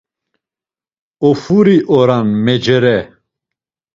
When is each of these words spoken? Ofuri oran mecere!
Ofuri 1.29 1.75
oran 1.97 2.27
mecere! 2.45 2.97